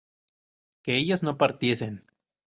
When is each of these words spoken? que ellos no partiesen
que 0.81 0.97
ellos 0.97 1.21
no 1.21 1.37
partiesen 1.37 2.07